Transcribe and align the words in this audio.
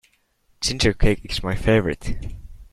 Ginger 0.61 0.93
cake 0.93 1.21
is 1.25 1.43
my 1.43 1.53
favourite. 1.53 2.15